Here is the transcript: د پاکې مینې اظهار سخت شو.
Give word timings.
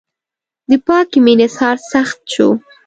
د 0.69 0.71
پاکې 0.85 1.17
مینې 1.25 1.45
اظهار 1.47 1.77
سخت 1.91 2.19
شو. 2.33 2.49